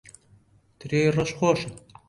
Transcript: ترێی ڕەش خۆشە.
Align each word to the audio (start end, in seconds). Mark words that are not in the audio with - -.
ترێی 0.79 1.09
ڕەش 1.15 1.31
خۆشە. 1.39 1.69